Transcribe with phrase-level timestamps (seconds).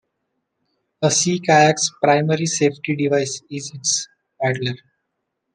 [1.03, 4.07] A sea kayak's primary safety device is its
[4.41, 4.73] paddler.